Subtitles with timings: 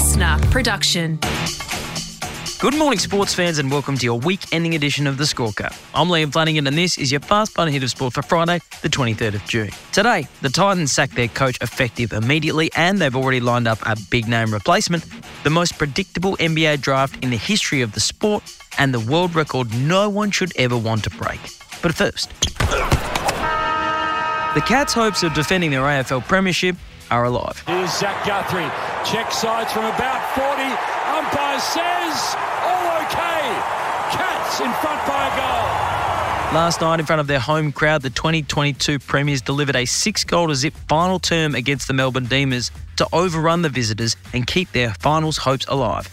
[0.00, 1.18] LiSTNR production.
[2.58, 5.78] Good morning, sports fans, and welcome to your week ending edition of The Scorecard.
[5.94, 8.88] I'm Liam Flanagan, and this is your fast fun hit of sport for Friday, the
[8.88, 9.68] 23rd of June.
[9.92, 14.26] Today, the Titans sacked their coach effective immediately, and they've already lined up a big
[14.26, 15.04] name replacement,
[15.44, 18.42] the most predictable NBA draft in the history of the sport,
[18.78, 21.40] and the world record no one should ever want to break.
[21.82, 22.32] But first,
[24.54, 26.76] the Cats' hopes of defending their AFL Premiership
[27.10, 27.62] are alive.
[27.66, 28.70] Here's Zach Guthrie.
[29.04, 30.62] Check sides from about 40.
[31.18, 33.42] Umpire says all okay.
[34.10, 35.90] Cats in front by a goal.
[36.52, 40.48] Last night, in front of their home crowd, the 2022 Premiers delivered a six goal
[40.48, 44.92] to zip final term against the Melbourne Demons to overrun the visitors and keep their
[44.94, 46.08] finals hopes alive.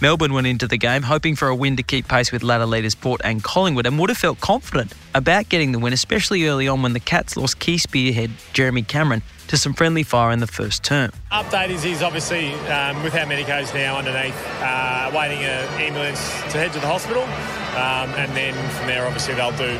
[0.00, 2.94] Melbourne went into the game hoping for a win to keep pace with ladder leaders
[2.94, 6.82] Port and Collingwood and would have felt confident about getting the win, especially early on
[6.82, 10.84] when the Cats lost key spearhead Jeremy Cameron to some friendly fire in the first
[10.84, 11.10] term.
[11.32, 16.58] Update is he's obviously um, with our medicos now underneath, uh, waiting an ambulance to
[16.58, 19.76] head to the hospital, um, and then from there obviously they'll do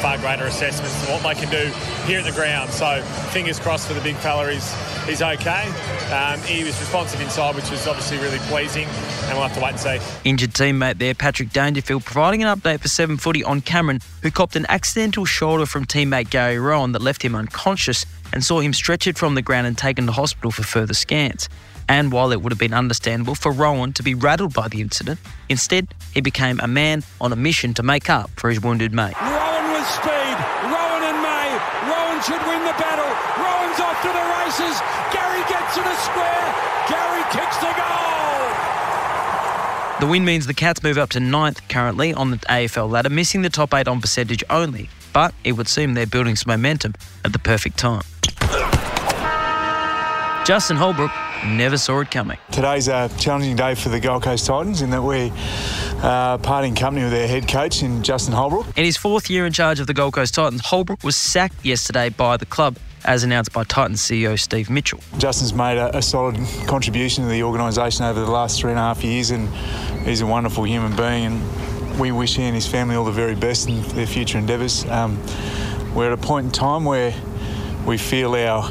[0.00, 1.70] far greater assessments of what they can do
[2.06, 2.70] here at the ground.
[2.70, 5.66] So fingers crossed for the big fella, he's, he's okay.
[6.10, 9.72] Um, he was responsive inside, which was obviously really pleasing, and we'll have to wait
[9.72, 9.98] and see.
[10.24, 14.56] Injured teammate there, Patrick Dangerfield, providing an update for 7 footy on Cameron, who copped
[14.56, 19.18] an accidental shoulder from teammate Gary Rohan that left him unconscious and saw him stretchered
[19.18, 21.48] from the ground and taken to hospital for further scans.
[21.88, 25.18] And while it would have been understandable for Rohan to be rattled by the incident,
[25.48, 29.39] instead he became a man on a mission to make up for his wounded mate.
[29.80, 30.36] Rohan with speed.
[30.68, 31.48] Rohan and May.
[31.88, 33.08] Rohan should win the battle.
[33.40, 34.76] Rohan's off to the races.
[35.12, 36.54] Gary gets to the square.
[36.88, 38.50] Gary kicks the goal.
[40.00, 43.42] The win means the Cats move up to ninth currently on the AFL ladder, missing
[43.42, 44.88] the top eight on percentage only.
[45.12, 46.94] But it would seem they're building some momentum
[47.24, 48.02] at the perfect time.
[50.46, 51.10] Justin Holbrook
[51.46, 52.38] never saw it coming.
[52.50, 55.32] Today's a challenging day for the Gold Coast Titans in that we
[56.02, 58.66] are parting company with their head coach in Justin Holbrook.
[58.76, 62.08] In his fourth year in charge of the Gold Coast Titans, Holbrook was sacked yesterday
[62.08, 65.00] by the club, as announced by Titans CEO Steve Mitchell.
[65.18, 68.82] Justin's made a, a solid contribution to the organisation over the last three and a
[68.82, 69.48] half years, and
[70.06, 71.26] he's a wonderful human being.
[71.26, 74.86] And we wish he and his family all the very best in their future endeavours.
[74.86, 75.22] Um,
[75.94, 77.14] we're at a point in time where
[77.86, 78.70] we feel our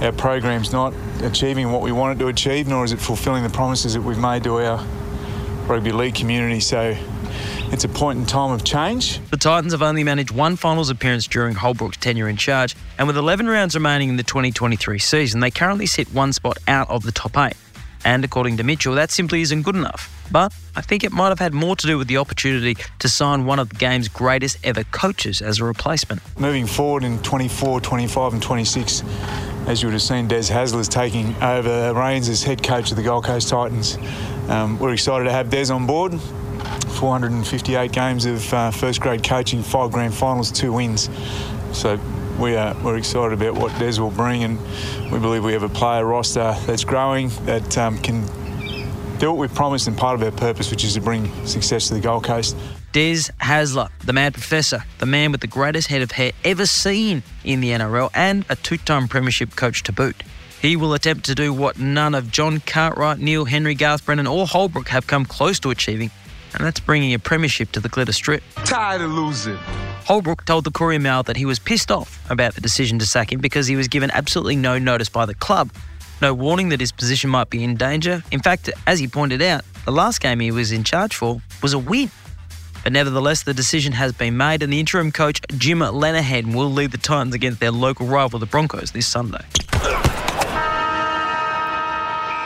[0.00, 3.50] our program's not achieving what we want it to achieve, nor is it fulfilling the
[3.50, 4.82] promises that we've made to our
[5.70, 6.60] rugby league community.
[6.60, 6.96] So
[7.72, 9.20] it's a point in time of change.
[9.30, 13.16] The Titans have only managed one finals appearance during Holbrook's tenure in charge, and with
[13.16, 17.12] 11 rounds remaining in the 2023 season, they currently sit one spot out of the
[17.12, 17.56] top eight.
[18.04, 20.16] And according to Mitchell, that simply isn't good enough.
[20.32, 23.44] But I think it might have had more to do with the opportunity to sign
[23.44, 26.22] one of the game's greatest ever coaches as a replacement.
[26.38, 29.02] Moving forward in 24, 25, and 26,
[29.66, 32.96] as you would have seen, Des Hasler is taking over reins as head coach of
[32.96, 33.98] the Gold Coast Titans.
[34.50, 36.20] Um, we're excited to have Des on board.
[36.20, 41.08] 458 games of uh, first grade coaching, five grand finals, two wins.
[41.72, 42.00] So
[42.36, 44.58] we are we're excited about what Des will bring, and
[45.12, 48.26] we believe we have a player roster that's growing that um, can
[49.18, 51.94] do what we've promised and part of our purpose, which is to bring success to
[51.94, 52.56] the Gold Coast.
[52.90, 57.22] Des Hasler, the mad professor, the man with the greatest head of hair ever seen
[57.44, 60.24] in the NRL, and a two time Premiership coach to boot.
[60.60, 64.46] He will attempt to do what none of John Cartwright, Neil Henry, Garth Brennan, or
[64.46, 66.10] Holbrook have come close to achieving,
[66.52, 68.42] and that's bringing a Premiership to the Glitter Strip.
[68.66, 69.56] Tired of losing.
[70.04, 73.32] Holbrook told the Courier Mail that he was pissed off about the decision to sack
[73.32, 75.70] him because he was given absolutely no notice by the club,
[76.20, 78.22] no warning that his position might be in danger.
[78.30, 81.72] In fact, as he pointed out, the last game he was in charge for was
[81.72, 82.10] a win.
[82.82, 86.90] But nevertheless, the decision has been made, and the interim coach, Jim Lenihan, will lead
[86.90, 89.44] the Titans against their local rival, the Broncos, this Sunday.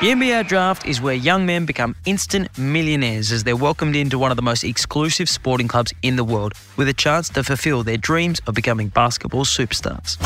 [0.04, 4.30] The NBA draft is where young men become instant millionaires as they're welcomed into one
[4.30, 7.96] of the most exclusive sporting clubs in the world with a chance to fulfill their
[7.96, 10.18] dreams of becoming basketball superstars.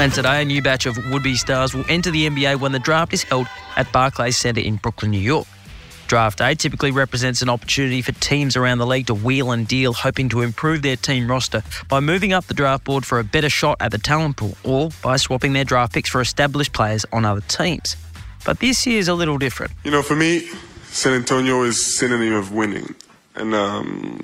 [0.00, 3.12] And today, a new batch of would-be stars will enter the NBA when the draft
[3.12, 5.48] is held at Barclays Center in Brooklyn, New York.
[6.10, 9.92] Draft day typically represents an opportunity for teams around the league to wheel and deal,
[9.92, 13.48] hoping to improve their team roster by moving up the draft board for a better
[13.48, 17.24] shot at the talent pool or by swapping their draft picks for established players on
[17.24, 17.94] other teams.
[18.44, 19.70] But this year is a little different.
[19.84, 20.48] You know, for me,
[20.86, 22.92] San Antonio is synonym of winning.
[23.36, 24.20] And um,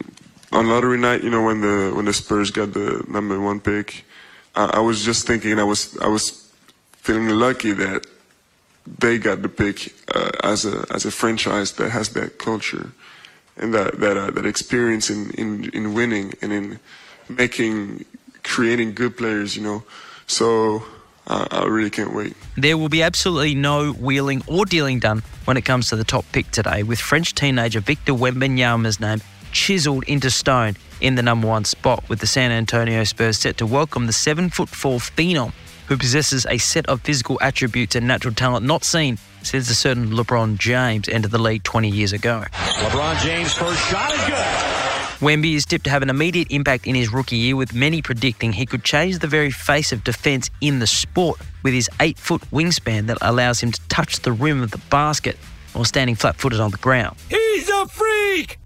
[0.51, 4.05] on lottery night, you know, when the when the Spurs got the number one pick,
[4.57, 6.53] I, I was just thinking I was I was
[6.95, 8.07] feeling lucky that
[8.87, 12.93] they got the pick uh, as a as a franchise that has that culture
[13.57, 16.79] and that that uh, that experience in, in in winning and in
[17.29, 18.05] making
[18.43, 19.57] creating good players.
[19.57, 19.83] You know,
[20.27, 20.85] So
[21.27, 22.37] I, I really can't wait.
[22.57, 26.25] There will be absolutely no wheeling or dealing done when it comes to the top
[26.33, 29.21] pick today, with French teenager Victor Wembanyama's name
[29.53, 33.67] chiselled into stone in the number one spot, with the San Antonio Spurs set to
[33.67, 35.53] welcome the seven foot four phenom
[35.89, 40.11] who possesses a set of physical attributes and natural talent not seen since a certain
[40.11, 42.45] LeBron James entered the league 20 years ago.
[42.53, 44.77] LeBron James' first shot is good.
[45.21, 48.53] Wemby is tipped to have an immediate impact in his rookie year, with many predicting
[48.53, 52.43] he could change the very face of defence in the sport with his eight foot
[52.53, 55.39] wingspan that allows him to touch the rim of the basket
[55.73, 57.17] while standing flat footed on the ground.
[57.31, 58.59] He's a freak!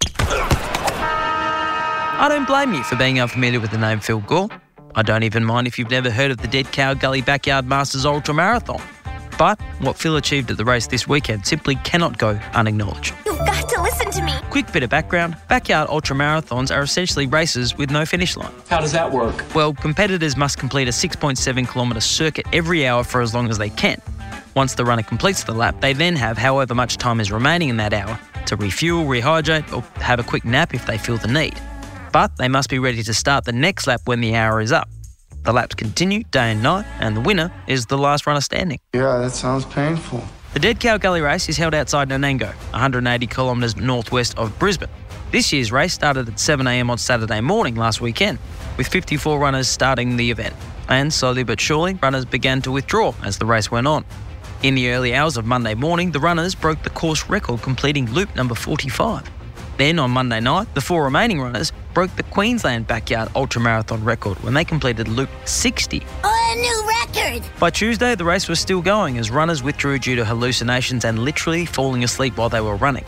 [2.22, 4.48] I don't blame you for being unfamiliar with the name Phil Gore.
[4.94, 8.04] I don't even mind if you've never heard of the Dead Cow Gully Backyard Masters
[8.04, 8.80] Ultra Marathon.
[9.38, 13.14] But what Phil achieved at the race this weekend simply cannot go unacknowledged.
[13.24, 14.32] You've got to listen to me.
[14.50, 18.52] Quick bit of background backyard ultra marathons are essentially races with no finish line.
[18.68, 19.44] How does that work?
[19.54, 23.70] Well, competitors must complete a 6.7 kilometre circuit every hour for as long as they
[23.70, 24.00] can.
[24.54, 27.76] Once the runner completes the lap, they then have however much time is remaining in
[27.76, 31.58] that hour to refuel, rehydrate, or have a quick nap if they feel the need.
[32.12, 34.88] But they must be ready to start the next lap when the hour is up.
[35.42, 38.78] The laps continue day and night, and the winner is the last runner standing.
[38.92, 40.22] Yeah, that sounds painful.
[40.52, 44.88] The Dead Cow Gully race is held outside Nanango, 180 kilometres northwest of Brisbane.
[45.30, 48.38] This year's race started at 7am on Saturday morning last weekend,
[48.76, 50.54] with 54 runners starting the event.
[50.88, 54.04] And slowly but surely, runners began to withdraw as the race went on.
[54.64, 58.34] In the early hours of Monday morning, the runners broke the course record, completing loop
[58.34, 59.30] number 45.
[59.80, 64.52] Then on Monday night, the four remaining runners broke the Queensland Backyard Ultramarathon record when
[64.52, 66.02] they completed loop 60.
[66.22, 67.58] Oh, A new record.
[67.58, 71.64] By Tuesday, the race was still going as runners withdrew due to hallucinations and literally
[71.64, 73.06] falling asleep while they were running.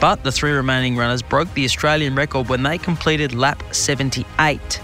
[0.00, 4.80] But the three remaining runners broke the Australian record when they completed lap 78.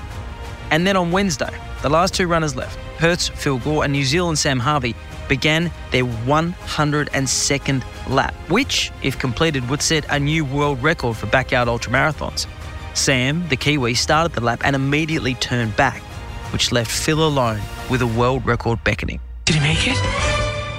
[0.71, 1.53] And then on Wednesday,
[1.83, 4.95] the last two runners left, Hertz, Phil Gore, and New Zealand Sam Harvey,
[5.29, 11.69] began their 102nd lap, which, if completed, would set a new world record for backyard
[11.69, 12.47] ultramarathons.
[12.95, 16.01] Sam, the Kiwi, started the lap and immediately turned back,
[16.53, 17.61] which left Phil alone
[17.91, 19.21] with a world record beckoning.
[19.45, 19.99] Did he make it?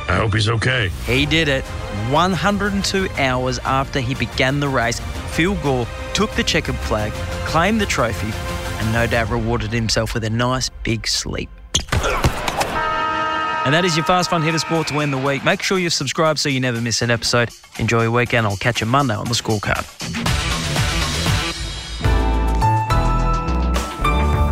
[0.07, 0.89] I hope he's okay.
[1.05, 1.63] He did it.
[2.11, 4.99] 102 hours after he began the race,
[5.31, 7.11] Phil Gore took the checkered flag,
[7.45, 8.31] claimed the trophy,
[8.79, 11.49] and no doubt rewarded himself with a nice big sleep.
[13.65, 15.43] And that is your Fast Fun Hitter Sport to end the week.
[15.43, 17.49] Make sure you subscribe so you never miss an episode.
[17.79, 18.45] Enjoy your weekend.
[18.45, 19.83] I'll catch you Monday on the scorecard.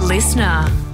[0.01, 0.92] LiSTNR.